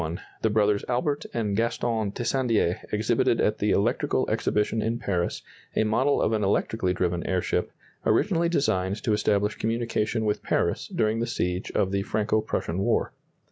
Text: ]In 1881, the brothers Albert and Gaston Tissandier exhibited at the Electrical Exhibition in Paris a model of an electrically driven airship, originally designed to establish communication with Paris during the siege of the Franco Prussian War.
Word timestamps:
]In 0.01 0.07
1881, 0.13 0.37
the 0.41 0.49
brothers 0.53 0.85
Albert 0.89 1.25
and 1.31 1.55
Gaston 1.55 2.11
Tissandier 2.11 2.79
exhibited 2.91 3.39
at 3.39 3.59
the 3.59 3.69
Electrical 3.69 4.27
Exhibition 4.31 4.81
in 4.81 4.97
Paris 4.97 5.43
a 5.75 5.83
model 5.83 6.23
of 6.23 6.33
an 6.33 6.43
electrically 6.43 6.91
driven 6.95 7.23
airship, 7.27 7.71
originally 8.03 8.49
designed 8.49 9.03
to 9.03 9.13
establish 9.13 9.53
communication 9.57 10.25
with 10.25 10.41
Paris 10.41 10.87
during 10.87 11.19
the 11.19 11.27
siege 11.27 11.71
of 11.75 11.91
the 11.91 12.01
Franco 12.01 12.41
Prussian 12.41 12.79
War. 12.79 13.13